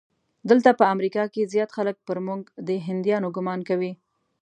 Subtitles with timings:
[0.49, 3.91] دلته په امریکا کې زیات خلک پر موږ د هندیانو ګومان کوي.